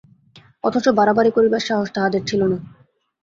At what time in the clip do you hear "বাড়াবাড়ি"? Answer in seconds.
0.97-1.31